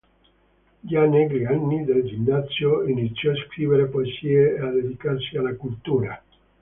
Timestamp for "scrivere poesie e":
3.45-4.59